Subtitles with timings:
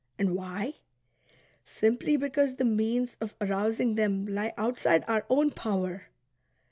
[0.17, 0.77] And why?
[1.63, 6.07] Simply because the means of arousing them lie outside our own power.